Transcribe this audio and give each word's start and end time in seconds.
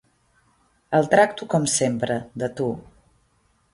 El 0.99 1.09
tracto 1.11 1.49
sempre 1.75 2.17
de 2.45 2.49
tu. 2.61 2.71